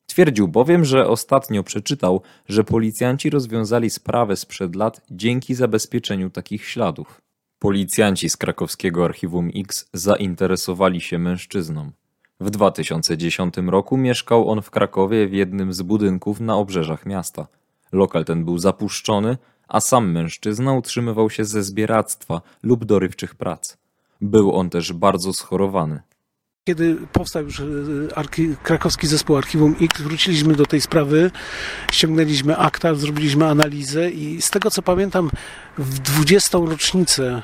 Twierdził 0.06 0.48
bowiem, 0.48 0.86
że 0.86 1.08
ostatnio 1.08 1.64
przeczytał, 1.64 2.22
że 2.50 2.64
policjanci 2.64 3.30
rozwiązali 3.30 3.90
sprawę 3.90 4.36
sprzed 4.36 4.76
lat 4.76 5.02
dzięki 5.12 5.56
zabezpieczeniu 5.56 6.30
takich 6.30 6.66
śladów. 6.66 7.22
Policjanci 7.60 8.30
z 8.30 8.38
krakowskiego 8.38 9.06
Archiwum 9.06 9.52
X 9.56 9.90
zainteresowali 9.94 11.02
się 11.02 11.20
mężczyzną. 11.20 11.92
W 12.40 12.50
2010 12.50 13.56
roku 13.68 13.98
mieszkał 13.98 14.50
on 14.50 14.62
w 14.62 14.72
Krakowie 14.72 15.28
w 15.28 15.34
jednym 15.34 15.74
z 15.74 15.82
budynków 15.82 16.40
na 16.40 16.58
obrzeżach 16.58 17.06
miasta. 17.06 17.48
Lokal 17.92 18.26
ten 18.26 18.46
był 18.46 18.58
zapuszczony, 18.58 19.38
a 19.68 19.80
sam 19.80 20.12
mężczyzna 20.12 20.74
utrzymywał 20.74 21.30
się 21.30 21.46
ze 21.46 21.64
zbieractwa 21.64 22.42
lub 22.64 22.86
dorywczych 22.86 23.36
prac. 23.36 23.78
Był 24.22 24.56
on 24.56 24.70
też 24.70 24.94
bardzo 24.94 25.34
schorowany. 25.34 26.02
Kiedy 26.68 26.98
powstał 27.14 27.44
już 27.44 27.60
e, 27.60 27.66
krakowski 28.64 29.08
zespół 29.08 29.38
Archiwum 29.38 29.76
X, 29.82 30.02
wróciliśmy 30.02 30.56
do 30.56 30.66
tej 30.66 30.82
sprawy, 30.82 31.32
ściągnęliśmy 31.92 32.58
akta, 32.58 32.96
zrobiliśmy 32.96 33.48
analizę 33.48 34.10
i 34.10 34.42
z 34.42 34.50
tego 34.50 34.72
co 34.72 34.82
pamiętam, 34.82 35.30
w 35.78 36.00
20. 36.00 36.58
rocznicę, 36.58 37.42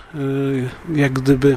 e, 0.96 1.00
jak 1.00 1.14
gdyby 1.14 1.56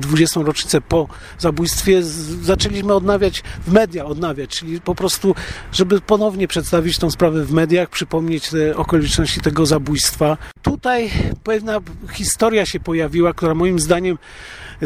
20. 0.00 0.40
rocznicę 0.42 0.80
po 0.80 1.08
zabójstwie 1.38 2.02
zaczęliśmy 2.42 2.94
odnawiać 2.94 3.42
w 3.66 3.72
media, 3.72 4.04
odnawiać, 4.04 4.50
czyli 4.50 4.80
po 4.80 4.94
prostu, 4.94 5.34
żeby 5.72 6.00
ponownie 6.00 6.48
przedstawić 6.48 6.98
tą 6.98 7.10
sprawę 7.10 7.44
w 7.44 7.52
mediach, 7.52 7.90
przypomnieć 7.90 8.50
te 8.50 8.76
okoliczności 8.76 9.40
tego 9.40 9.66
zabójstwa. 9.66 10.36
Tutaj 10.62 11.10
pewna 11.44 11.78
historia 12.12 12.66
się 12.66 12.80
pojawiła, 12.80 13.32
która 13.32 13.54
moim 13.54 13.78
zdaniem 13.80 14.18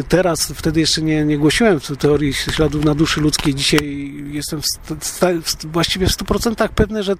teraz, 0.03 0.53
wtedy 0.55 0.79
jeszcze 0.79 1.01
nie, 1.01 1.25
nie 1.25 1.37
głosiłem 1.37 1.79
w 1.79 1.97
teorii 1.97 2.33
śladów 2.33 2.85
na 2.85 2.95
duszy 2.95 3.21
ludzkiej. 3.21 3.55
Dzisiaj 3.55 4.13
jestem 4.31 4.61
w, 4.61 5.65
właściwie 5.65 6.07
w 6.07 6.11
100% 6.11 6.69
pewny, 6.69 7.03
że, 7.03 7.15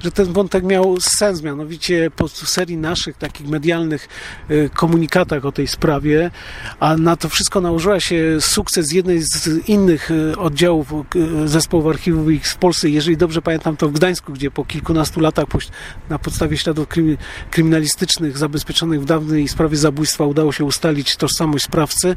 że 0.00 0.10
ten 0.10 0.32
wątek 0.32 0.64
miał 0.64 1.00
sens. 1.00 1.42
Mianowicie 1.42 2.10
po 2.16 2.28
serii 2.28 2.76
naszych 2.76 3.16
takich 3.16 3.48
medialnych 3.48 4.08
y, 4.50 4.70
komunikatach 4.74 5.44
o 5.44 5.52
tej 5.52 5.66
sprawie, 5.66 6.30
a 6.80 6.96
na 6.96 7.16
to 7.16 7.28
wszystko 7.28 7.60
nałożyła 7.60 8.00
się 8.00 8.40
sukces 8.40 8.92
jednej 8.92 9.22
z 9.22 9.68
innych 9.68 10.10
y, 10.10 10.38
oddziałów 10.38 10.92
y, 11.44 11.48
zespołów 11.48 11.86
archiwów 11.86 12.28
X 12.28 12.52
w 12.52 12.56
Polsce. 12.56 12.88
Jeżeli 12.88 13.16
dobrze 13.16 13.42
pamiętam, 13.42 13.76
to 13.76 13.88
w 13.88 13.92
Gdańsku, 13.92 14.32
gdzie 14.32 14.50
po 14.50 14.64
kilkunastu 14.64 15.20
latach 15.20 15.46
na 16.08 16.18
podstawie 16.18 16.56
śladów 16.56 16.88
krymi- 16.88 17.16
kryminalistycznych 17.50 18.38
zabezpieczonych 18.38 19.02
w 19.02 19.04
dawnej 19.04 19.48
sprawie 19.48 19.76
zabójstwa 19.76 20.24
udało 20.24 20.52
się 20.52 20.64
ustalić 20.64 21.16
tożsamość 21.16 21.64
sprawcy. 21.64 22.16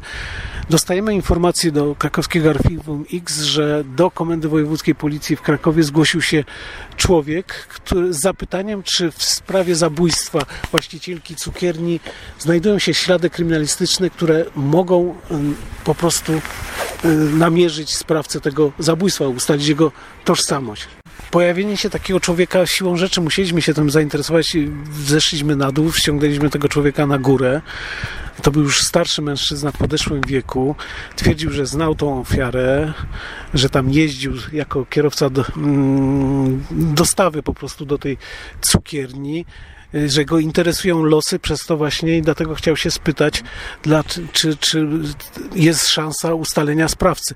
dostajemy 0.70 1.14
informację 1.14 1.72
do 1.72 1.94
krakowskiego 1.94 2.50
archiwum 2.50 3.04
X, 3.12 3.40
że 3.42 3.84
do 3.96 4.10
Komendy 4.10 4.48
Wojewódzkiej 4.48 4.94
Policji 4.94 5.36
w 5.36 5.42
Krakowie 5.42 5.82
zgłosił 5.82 6.22
się 6.22 6.44
człowiek 6.96 7.46
który, 7.68 8.14
z 8.14 8.20
zapytaniem, 8.20 8.82
czy 8.82 9.10
w 9.10 9.24
sprawie 9.24 9.74
zabójstwa 9.74 10.38
właścicielki 10.70 11.36
cukierni 11.36 12.00
znajdują 12.38 12.78
się 12.78 12.94
ślady 12.94 13.30
kryminalistyczne, 13.30 14.10
które 14.10 14.39
mogą 14.56 15.14
po 15.84 15.94
prostu 15.94 16.32
namierzyć 17.32 17.96
sprawcę 17.96 18.40
tego 18.40 18.72
zabójstwa, 18.78 19.28
ustalić 19.28 19.68
jego 19.68 19.92
tożsamość. 20.24 20.88
Pojawienie 21.30 21.76
się 21.76 21.90
takiego 21.90 22.20
człowieka 22.20 22.66
siłą 22.66 22.96
rzeczy 22.96 23.20
musieliśmy 23.20 23.62
się 23.62 23.74
tym 23.74 23.90
zainteresować. 23.90 24.56
Zeszliśmy 25.04 25.56
na 25.56 25.72
dół, 25.72 25.92
ściągnęliśmy 25.92 26.50
tego 26.50 26.68
człowieka 26.68 27.06
na 27.06 27.18
górę. 27.18 27.60
To 28.42 28.50
był 28.50 28.62
już 28.62 28.82
starszy 28.82 29.22
mężczyzna 29.22 29.72
w 29.72 29.76
podeszłym 29.76 30.20
wieku. 30.20 30.74
Twierdził, 31.16 31.50
że 31.50 31.66
znał 31.66 31.94
tą 31.94 32.20
ofiarę, 32.20 32.92
że 33.54 33.70
tam 33.70 33.90
jeździł 33.90 34.32
jako 34.52 34.84
kierowca 34.84 35.30
do, 35.30 35.44
mm, 35.56 36.64
dostawy 36.70 37.42
po 37.42 37.54
prostu 37.54 37.84
do 37.86 37.98
tej 37.98 38.18
cukierni 38.60 39.44
że 40.06 40.24
go 40.24 40.38
interesują 40.38 41.02
losy 41.02 41.38
przez 41.38 41.66
to 41.66 41.76
właśnie 41.76 42.18
i 42.18 42.22
dlatego 42.22 42.54
chciał 42.54 42.76
się 42.76 42.90
spytać, 42.90 43.42
dla, 43.82 44.04
czy, 44.32 44.56
czy 44.56 44.88
jest 45.54 45.88
szansa 45.88 46.34
ustalenia 46.34 46.88
sprawcy. 46.88 47.34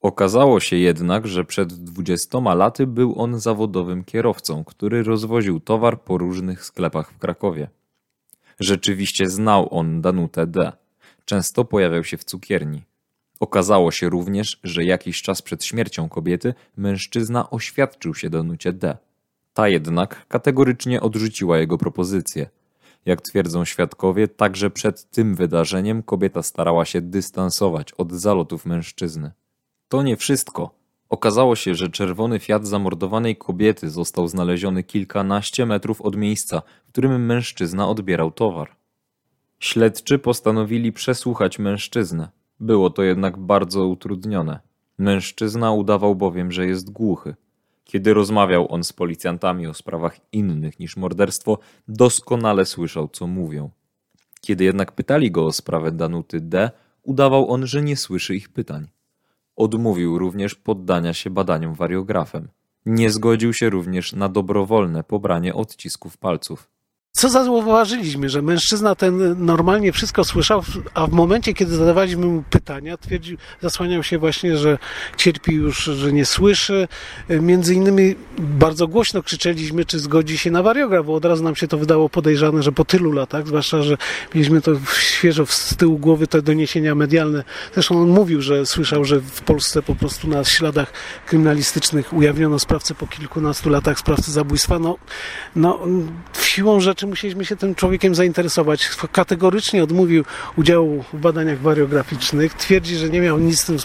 Okazało 0.00 0.60
się 0.60 0.76
jednak, 0.76 1.26
że 1.26 1.44
przed 1.44 1.72
dwudziestoma 1.72 2.54
laty 2.54 2.86
był 2.86 3.22
on 3.22 3.40
zawodowym 3.40 4.04
kierowcą, 4.04 4.64
który 4.64 5.02
rozwoził 5.02 5.60
towar 5.60 6.02
po 6.02 6.18
różnych 6.18 6.64
sklepach 6.64 7.12
w 7.12 7.18
Krakowie. 7.18 7.70
Rzeczywiście 8.60 9.30
znał 9.30 9.68
on 9.74 10.00
Danutę 10.00 10.46
D. 10.46 10.72
Często 11.30 11.64
pojawiał 11.64 12.04
się 12.04 12.16
w 12.16 12.24
cukierni. 12.24 12.82
Okazało 13.40 13.90
się 13.90 14.08
również, 14.08 14.60
że 14.64 14.84
jakiś 14.84 15.22
czas 15.22 15.42
przed 15.42 15.64
śmiercią 15.64 16.08
kobiety 16.08 16.54
mężczyzna 16.76 17.50
oświadczył 17.50 18.14
się 18.14 18.30
Danucie 18.30 18.72
D. 18.72 18.96
Ta 19.54 19.68
jednak 19.68 20.26
kategorycznie 20.28 21.00
odrzuciła 21.00 21.58
jego 21.58 21.78
propozycję. 21.78 22.50
Jak 23.06 23.20
twierdzą 23.20 23.64
świadkowie, 23.64 24.28
także 24.28 24.70
przed 24.70 25.10
tym 25.10 25.34
wydarzeniem 25.34 26.02
kobieta 26.02 26.42
starała 26.42 26.84
się 26.84 27.00
dystansować 27.00 27.92
od 27.92 28.12
zalotów 28.12 28.66
mężczyzny. 28.66 29.32
To 29.88 30.02
nie 30.02 30.16
wszystko. 30.16 30.74
Okazało 31.08 31.56
się, 31.56 31.74
że 31.74 31.88
czerwony 31.88 32.38
Fiat 32.38 32.66
zamordowanej 32.66 33.36
kobiety 33.36 33.90
został 33.90 34.28
znaleziony 34.28 34.82
kilkanaście 34.82 35.66
metrów 35.66 36.00
od 36.00 36.16
miejsca, 36.16 36.62
w 36.86 36.88
którym 36.88 37.26
mężczyzna 37.26 37.88
odbierał 37.88 38.30
towar. 38.30 38.79
Śledczy 39.60 40.18
postanowili 40.18 40.92
przesłuchać 40.92 41.58
mężczyznę. 41.58 42.28
Było 42.60 42.90
to 42.90 43.02
jednak 43.02 43.38
bardzo 43.38 43.86
utrudnione. 43.86 44.60
Mężczyzna 44.98 45.72
udawał 45.72 46.16
bowiem, 46.16 46.52
że 46.52 46.66
jest 46.66 46.90
głuchy. 46.90 47.34
Kiedy 47.84 48.14
rozmawiał 48.14 48.72
on 48.72 48.84
z 48.84 48.92
policjantami 48.92 49.66
o 49.66 49.74
sprawach 49.74 50.16
innych 50.32 50.80
niż 50.80 50.96
morderstwo, 50.96 51.58
doskonale 51.88 52.66
słyszał, 52.66 53.08
co 53.08 53.26
mówią. 53.26 53.70
Kiedy 54.40 54.64
jednak 54.64 54.92
pytali 54.92 55.30
go 55.30 55.46
o 55.46 55.52
sprawę 55.52 55.92
Danuty 55.92 56.40
D., 56.40 56.70
udawał 57.02 57.50
on, 57.50 57.66
że 57.66 57.82
nie 57.82 57.96
słyszy 57.96 58.36
ich 58.36 58.48
pytań. 58.48 58.88
Odmówił 59.56 60.18
również 60.18 60.54
poddania 60.54 61.14
się 61.14 61.30
badaniom 61.30 61.74
wariografem. 61.74 62.48
Nie 62.86 63.10
zgodził 63.10 63.52
się 63.52 63.70
również 63.70 64.12
na 64.12 64.28
dobrowolne 64.28 65.04
pobranie 65.04 65.54
odcisków 65.54 66.16
palców. 66.16 66.70
Co 67.12 67.28
zauważyliśmy, 67.28 68.28
że 68.28 68.42
mężczyzna 68.42 68.94
ten 68.94 69.44
normalnie 69.44 69.92
wszystko 69.92 70.24
słyszał, 70.24 70.62
a 70.94 71.06
w 71.06 71.10
momencie, 71.10 71.54
kiedy 71.54 71.76
zadawaliśmy 71.76 72.26
mu 72.26 72.42
pytania, 72.50 72.96
twierdził, 72.96 73.38
zasłaniał 73.60 74.02
się 74.02 74.18
właśnie, 74.18 74.56
że 74.56 74.78
cierpi 75.16 75.52
już, 75.52 75.84
że 75.84 76.12
nie 76.12 76.26
słyszy. 76.26 76.88
Między 77.28 77.74
innymi 77.74 78.14
bardzo 78.38 78.88
głośno 78.88 79.22
krzyczeliśmy, 79.22 79.84
czy 79.84 79.98
zgodzi 79.98 80.38
się 80.38 80.50
na 80.50 80.62
wariograf, 80.62 81.06
bo 81.06 81.14
od 81.14 81.24
razu 81.24 81.44
nam 81.44 81.56
się 81.56 81.68
to 81.68 81.78
wydało 81.78 82.08
podejrzane, 82.08 82.62
że 82.62 82.72
po 82.72 82.84
tylu 82.84 83.12
latach, 83.12 83.46
zwłaszcza, 83.46 83.82
że 83.82 83.96
mieliśmy 84.34 84.60
to 84.60 84.72
świeżo 85.00 85.46
z 85.46 85.76
tyłu 85.76 85.98
głowy, 85.98 86.26
te 86.26 86.42
doniesienia 86.42 86.94
medialne. 86.94 87.44
Zresztą 87.74 88.02
on 88.02 88.08
mówił, 88.08 88.42
że 88.42 88.66
słyszał, 88.66 89.04
że 89.04 89.20
w 89.20 89.40
Polsce 89.40 89.82
po 89.82 89.94
prostu 89.94 90.28
na 90.28 90.44
śladach 90.44 90.92
kryminalistycznych 91.26 92.12
ujawniono 92.12 92.58
sprawcę 92.58 92.94
po 92.94 93.06
kilkunastu 93.06 93.70
latach, 93.70 93.98
sprawcę 93.98 94.32
zabójstwa. 94.32 94.78
No, 94.78 94.98
no 95.56 95.80
siłą 96.42 96.80
rzeczy 96.80 96.99
musieliśmy 97.06 97.44
się 97.44 97.56
tym 97.56 97.74
człowiekiem 97.74 98.14
zainteresować. 98.14 98.88
Kategorycznie 99.12 99.82
odmówił 99.82 100.24
udziału 100.56 101.04
w 101.12 101.16
badaniach 101.16 101.60
wariograficznych. 101.60 102.54
Twierdzi, 102.54 102.96
że 102.96 103.10
nie 103.10 103.20
miał 103.20 103.38
nic 103.38 103.60
z 103.60 103.64
tym, 103.64 103.78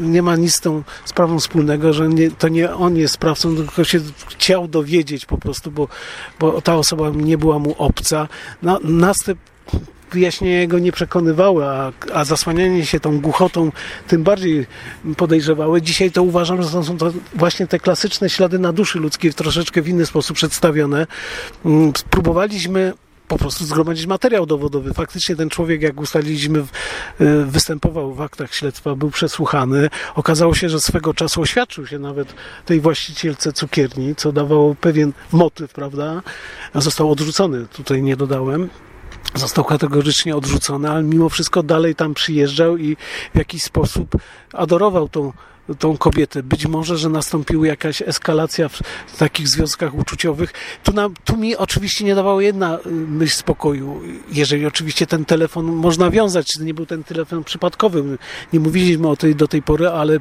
nie 0.00 0.22
ma 0.22 0.36
nic 0.36 0.54
z 0.54 0.60
tą 0.60 0.82
sprawą 1.04 1.38
wspólnego, 1.38 1.92
że 1.92 2.08
nie, 2.08 2.30
to 2.30 2.48
nie 2.48 2.74
on 2.74 2.96
jest 2.96 3.14
sprawcą, 3.14 3.56
tylko 3.56 3.84
się 3.84 4.00
chciał 4.28 4.68
dowiedzieć 4.68 5.26
po 5.26 5.38
prostu, 5.38 5.70
bo, 5.70 5.88
bo 6.40 6.60
ta 6.60 6.76
osoba 6.76 7.10
nie 7.10 7.38
była 7.38 7.58
mu 7.58 7.74
obca. 7.78 8.28
Na, 8.62 8.78
następ 8.84 9.38
wyjaśnienia 10.12 10.60
jego 10.60 10.78
nie 10.78 10.92
przekonywały, 10.92 11.64
a, 11.64 11.92
a 12.12 12.24
zasłanianie 12.24 12.86
się 12.86 13.00
tą 13.00 13.20
głuchotą 13.20 13.72
tym 14.08 14.22
bardziej 14.22 14.66
podejrzewały. 15.16 15.82
Dzisiaj 15.82 16.10
to 16.10 16.22
uważam, 16.22 16.62
że 16.62 16.68
są 16.68 16.98
to 16.98 17.12
właśnie 17.34 17.66
te 17.66 17.78
klasyczne 17.78 18.30
ślady 18.30 18.58
na 18.58 18.72
duszy 18.72 18.98
ludzkiej 18.98 19.34
troszeczkę 19.34 19.82
w 19.82 19.88
inny 19.88 20.06
sposób 20.06 20.36
przedstawione. 20.36 21.06
Mm, 21.64 21.92
próbowaliśmy 22.10 22.92
po 23.28 23.38
prostu 23.38 23.64
zgromadzić 23.64 24.06
materiał 24.06 24.46
dowodowy. 24.46 24.94
Faktycznie 24.94 25.36
ten 25.36 25.50
człowiek, 25.50 25.82
jak 25.82 26.00
ustaliliśmy, 26.00 26.58
y, 26.58 26.64
występował 27.44 28.14
w 28.14 28.20
aktach 28.20 28.54
śledztwa, 28.54 28.94
był 28.94 29.10
przesłuchany. 29.10 29.90
Okazało 30.14 30.54
się, 30.54 30.68
że 30.68 30.80
swego 30.80 31.14
czasu 31.14 31.40
oświadczył 31.40 31.86
się 31.86 31.98
nawet 31.98 32.34
tej 32.64 32.80
właścicielce 32.80 33.52
cukierni, 33.52 34.14
co 34.14 34.32
dawało 34.32 34.74
pewien 34.74 35.12
motyw, 35.32 35.72
prawda? 35.72 36.22
Został 36.74 37.10
odrzucony, 37.10 37.66
tutaj 37.66 38.02
nie 38.02 38.16
dodałem 38.16 38.68
został 39.34 39.64
kategorycznie 39.64 40.36
odrzucony, 40.36 40.90
ale 40.90 41.02
mimo 41.02 41.28
wszystko 41.28 41.62
dalej 41.62 41.94
tam 41.94 42.14
przyjeżdżał 42.14 42.76
i 42.76 42.96
w 43.34 43.38
jakiś 43.38 43.62
sposób 43.62 44.16
adorował 44.52 45.08
tą, 45.08 45.32
tą 45.78 45.96
kobietę. 45.96 46.42
Być 46.42 46.66
może, 46.66 46.98
że 46.98 47.08
nastąpiła 47.08 47.66
jakaś 47.66 48.02
eskalacja 48.02 48.68
w 48.68 49.16
takich 49.18 49.48
związkach 49.48 49.94
uczuciowych. 49.94 50.52
Tu, 50.82 50.92
tu 51.24 51.36
mi 51.36 51.56
oczywiście 51.56 52.04
nie 52.04 52.14
dawała 52.14 52.42
jedna 52.42 52.78
y, 52.78 52.90
myśl 52.90 53.36
spokoju. 53.36 54.00
Jeżeli 54.32 54.66
oczywiście 54.66 55.06
ten 55.06 55.24
telefon 55.24 55.64
można 55.64 56.10
wiązać, 56.10 56.46
czy 56.46 56.64
nie 56.64 56.74
był 56.74 56.86
ten 56.86 57.04
telefon 57.04 57.44
przypadkowy. 57.44 58.18
Nie 58.52 58.60
mówiliśmy 58.60 59.08
o 59.08 59.16
tej 59.16 59.36
do 59.36 59.48
tej 59.48 59.62
pory, 59.62 59.88
ale 59.88 60.20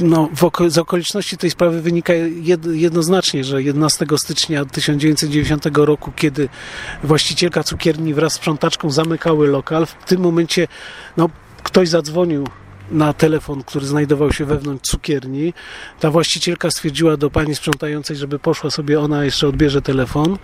no, 0.00 0.28
z 0.68 0.78
okoliczności 0.78 1.36
tej 1.36 1.50
sprawy 1.50 1.82
wynika 1.82 2.12
jednoznacznie, 2.72 3.44
że 3.44 3.62
11 3.62 4.06
stycznia 4.16 4.64
1990 4.64 5.66
roku, 5.74 6.12
kiedy 6.16 6.48
właścicielka 7.02 7.62
cukierni 7.62 8.14
wraz 8.14 8.32
z 8.32 8.36
sprzątaczką 8.36 8.90
zamykały 8.90 9.48
lokal, 9.48 9.86
w 9.86 9.94
tym 9.94 10.20
momencie 10.20 10.68
no, 11.16 11.30
ktoś 11.62 11.88
zadzwonił 11.88 12.48
na 12.90 13.12
telefon, 13.12 13.62
który 13.62 13.86
znajdował 13.86 14.32
się 14.32 14.44
wewnątrz 14.44 14.90
cukierni. 14.90 15.54
Ta 16.00 16.10
właścicielka 16.10 16.70
stwierdziła 16.70 17.16
do 17.16 17.30
pani 17.30 17.54
sprzątającej, 17.54 18.16
żeby 18.16 18.38
poszła 18.38 18.70
sobie, 18.70 19.00
ona 19.00 19.24
jeszcze 19.24 19.48
odbierze 19.48 19.82
telefon 19.82 20.38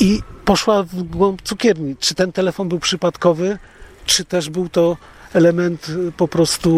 i 0.00 0.20
poszła 0.44 0.82
w 0.82 1.02
głąb 1.02 1.42
cukierni. 1.42 1.96
Czy 1.96 2.14
ten 2.14 2.32
telefon 2.32 2.68
był 2.68 2.78
przypadkowy, 2.78 3.58
czy 4.06 4.24
też 4.24 4.50
był 4.50 4.68
to 4.68 4.96
element 5.32 5.88
y, 5.88 6.12
po 6.12 6.28
prostu 6.28 6.70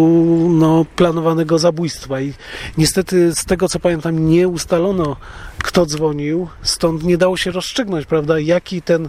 no, 0.50 0.86
planowanego 0.96 1.58
zabójstwa. 1.58 2.20
I 2.20 2.32
niestety 2.78 3.34
z 3.34 3.44
tego 3.44 3.68
co 3.68 3.80
pamiętam 3.80 4.28
nie 4.28 4.48
ustalono 4.48 5.16
kto 5.62 5.86
dzwonił, 5.86 6.48
stąd 6.62 7.04
nie 7.04 7.18
dało 7.18 7.36
się 7.36 7.50
rozstrzygnąć, 7.50 8.06
prawda, 8.06 8.38
jaki 8.38 8.82
ten 8.82 9.08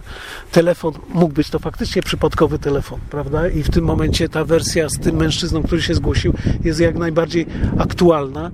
telefon 0.52 0.94
mógł 1.08 1.34
być. 1.34 1.50
To 1.50 1.58
faktycznie 1.58 2.02
przypadkowy 2.02 2.58
telefon, 2.58 3.00
prawda? 3.10 3.48
I 3.48 3.62
w 3.62 3.70
tym 3.70 3.84
momencie 3.84 4.28
ta 4.28 4.44
wersja 4.44 4.88
z 4.88 4.98
tym 4.98 5.16
mężczyzną, 5.16 5.62
który 5.62 5.82
się 5.82 5.94
zgłosił, 5.94 6.34
jest 6.64 6.80
jak 6.80 6.96
najbardziej 6.96 7.46
aktualna. 7.78 8.50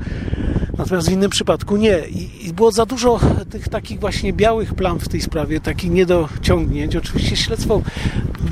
Natomiast 0.79 1.09
w 1.09 1.13
innym 1.13 1.31
przypadku 1.31 1.77
nie. 1.77 1.99
I 2.41 2.53
było 2.53 2.73
za 2.73 2.87
dużo 2.87 3.21
tych 3.51 3.69
takich 3.69 4.01
właśnie 4.01 4.33
białych 4.33 4.75
plam 4.75 4.99
w 4.99 5.09
tej 5.09 5.21
sprawie, 5.21 5.61
takich 5.61 5.91
niedociągnięć. 5.91 6.97
Oczywiście 6.97 7.37
śledztwo 7.37 7.83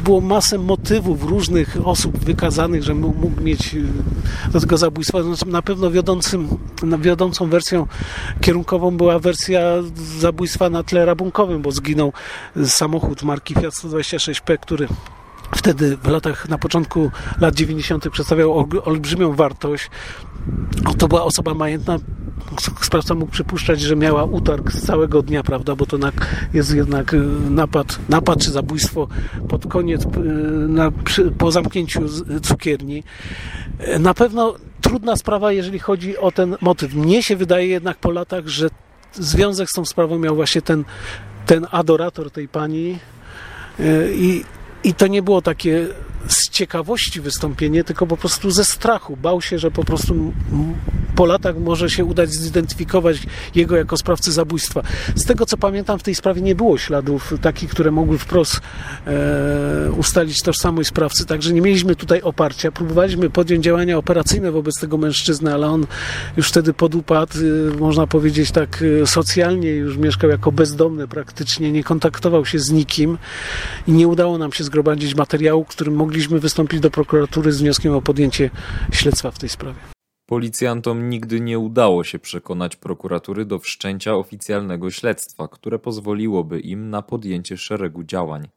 było 0.05 0.21
masę 0.21 0.59
motywów 0.59 1.23
różnych 1.23 1.77
osób 1.85 2.19
wykazanych, 2.29 2.83
że 2.83 2.95
mógł 2.95 3.41
mieć 3.41 3.75
y, 3.75 3.85
do 4.53 4.61
tego 4.61 4.77
zabójstwa. 4.77 5.19
Na 5.47 5.63
pewno 5.63 5.91
wiodącym, 5.91 6.49
wiodącą 6.99 7.51
wersją 7.51 7.87
kierunkową 8.41 8.97
była 8.97 9.19
wersja 9.19 9.61
zabójstwa 10.19 10.71
na 10.71 10.83
tle 10.83 11.05
rabunkowym, 11.05 11.63
bo 11.63 11.73
zginął 11.73 12.13
samochód 12.65 13.23
marki 13.23 13.55
Fiat 13.55 13.75
126P, 13.75 14.59
który 14.59 14.89
wtedy 15.57 15.97
w 15.97 16.09
latach, 16.09 16.49
na 16.49 16.59
początku 16.59 17.11
lat 17.41 17.55
90. 17.55 18.11
przedstawiał 18.11 18.59
ol- 18.59 18.83
olbrzymią 18.85 19.35
wartość. 19.35 19.91
To 20.99 21.09
była 21.09 21.23
osoba 21.25 21.55
majętna. 21.55 21.99
Sprawca 22.81 23.15
mógł 23.15 23.33
przypuszczać, 23.33 23.81
że 23.81 23.97
miała 23.97 24.25
utarg 24.25 24.73
z 24.73 24.87
całego 24.87 25.23
dnia, 25.23 25.43
prawda? 25.43 25.77
Bo 25.77 25.87
to 25.87 25.99
jest 26.55 26.75
jednak 26.75 27.15
y, 27.15 27.21
napad, 27.51 27.99
napad 28.09 28.39
czy 28.39 28.51
zabójstwo 28.51 29.09
pod 29.49 29.67
koniec, 29.67 30.05
y, 30.05 30.09
na, 30.69 30.93
po 31.39 31.53
zamknięciu 31.53 32.01
cukierni. 32.43 33.03
Na 33.99 34.15
pewno 34.15 34.55
trudna 34.81 35.17
sprawa, 35.17 35.53
jeżeli 35.53 35.79
chodzi 35.79 36.19
o 36.19 36.33
ten 36.33 36.57
motyw. 36.61 36.95
Mnie 36.95 37.23
się 37.23 37.37
wydaje 37.37 37.67
jednak 37.67 37.97
po 37.97 38.11
latach, 38.11 38.47
że 38.47 38.69
związek 39.13 39.71
z 39.71 39.73
tą 39.73 39.85
sprawą 39.85 40.19
miał 40.19 40.35
właśnie 40.35 40.63
ten, 40.63 40.85
ten 41.47 41.67
adorator 41.71 42.31
tej 42.31 42.49
pani. 42.49 42.99
E, 43.81 44.13
I, 44.13 44.45
I 44.85 44.95
to 44.95 45.07
nie 45.07 45.23
było 45.23 45.43
takie 45.43 45.87
z 46.29 46.51
ciekawości 46.51 47.21
wystąpienie, 47.21 47.85
tylko 47.85 48.07
po 48.07 48.17
prostu 48.17 48.51
ze 48.51 48.65
strachu. 48.65 49.17
Bał 49.17 49.43
się, 49.43 49.59
że 49.59 49.71
po 49.71 49.85
prostu 49.85 50.33
po 51.19 51.27
latach 51.27 51.59
może 51.59 51.91
się 51.91 52.05
udać 52.05 52.31
zidentyfikować 52.31 53.17
jego 53.55 53.77
jako 53.77 53.97
sprawcę 53.97 54.33
zabójstwa. 54.33 54.83
Z 55.15 55.25
tego 55.25 55.47
co 55.47 55.57
pamiętam, 55.57 55.99
w 55.99 56.03
tej 56.03 56.15
sprawie 56.15 56.43
nie 56.43 56.55
było 56.55 56.79
śladów 56.79 57.35
takich, 57.43 57.71
które 57.71 57.91
mogły 57.91 58.19
wprost 58.19 58.61
e, 59.07 59.93
ustalić 59.93 60.43
tożsamość 60.43 60.89
sprawcy, 60.89 61.27
także 61.27 61.53
nie 61.53 61.61
mieliśmy 61.61 61.97
tutaj 61.97 62.23
oparcia. 62.23 62.73
Próbowaliśmy 62.73 63.31
podjąć 63.31 63.65
działania 63.65 63.99
operacyjne 63.99 64.53
wobec 64.53 64.81
tego 64.81 64.99
mężczyzny, 64.99 65.55
ale 65.55 65.67
on 65.67 65.87
już 66.37 66.49
wtedy 66.49 66.75
podupadł, 66.75 67.39
y, 67.39 67.73
można 67.81 68.07
powiedzieć 68.07 68.51
tak 68.51 68.83
y, 68.83 69.07
socjalnie, 69.07 69.71
już 69.71 69.97
mieszkał 69.97 70.31
jako 70.31 70.53
bezdomny 70.53 71.09
praktycznie, 71.09 71.73
nie 71.73 71.85
kontaktował 71.85 72.47
się 72.47 72.59
z 72.59 72.71
nikim 72.71 73.19
i 73.87 73.93
nie 73.93 74.09
udało 74.09 74.39
nam 74.39 74.53
się 74.53 74.65
zgromadzić 74.65 75.15
materiału, 75.15 75.65
którym 75.65 75.95
mogliśmy 75.95 76.41
wystąpić 76.41 76.81
do 76.81 76.91
prokuratury 76.91 77.53
z 77.53 77.61
wnioskiem 77.61 77.95
o 77.95 78.03
podjęcie 78.03 78.51
śledztwa 78.93 79.31
w 79.31 79.39
tej 79.39 79.49
sprawie. 79.49 79.98
Policjantom 80.29 81.11
nigdy 81.11 81.41
nie 81.41 81.59
udało 81.59 82.05
się 82.05 82.19
przekonać 82.19 82.77
prokuratury 82.77 83.45
do 83.45 83.59
wszczęcia 83.59 84.15
oficjalnego 84.15 84.91
śledztwa, 84.91 85.49
które 85.49 85.79
pozwoliłoby 85.79 86.61
im 86.61 86.91
na 86.91 87.03
podjęcie 87.03 87.57
szeregu 87.57 88.05
działań. 88.05 88.49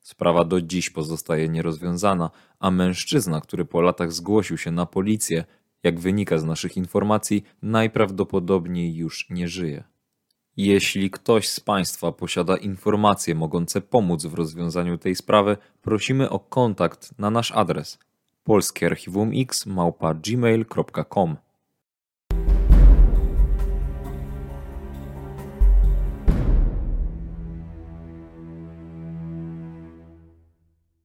Sprawa 0.00 0.44
do 0.44 0.60
dziś 0.60 0.90
pozostaje 0.90 1.48
nierozwiązana, 1.48 2.30
a 2.58 2.70
mężczyzna, 2.70 3.40
który 3.40 3.64
po 3.64 3.80
latach 3.80 4.12
zgłosił 4.12 4.58
się 4.58 4.70
na 4.70 4.86
policję, 4.86 5.44
jak 5.82 6.00
wynika 6.00 6.38
z 6.38 6.44
naszych 6.44 6.76
informacji, 6.76 7.44
najprawdopodobniej 7.62 8.94
już 8.94 9.30
nie 9.30 9.48
żyje. 9.48 9.84
Jeśli 10.56 11.10
ktoś 11.10 11.48
z 11.48 11.60
Państwa 11.60 12.12
posiada 12.12 12.56
informacje 12.56 13.34
mogące 13.34 13.80
pomóc 13.80 14.26
w 14.26 14.34
rozwiązaniu 14.34 14.98
tej 14.98 15.14
sprawy, 15.14 15.56
prosimy 15.82 16.30
o 16.30 16.38
kontakt 16.38 17.18
na 17.18 17.30
nasz 17.30 17.52
adres 17.52 17.98
polskiearchiwumx 18.50 19.66
małpa 19.66 20.14
gmail.com 20.14 21.36